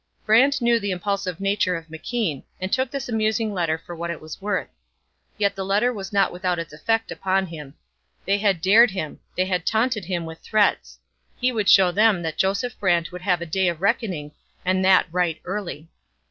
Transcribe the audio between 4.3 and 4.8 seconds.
worth.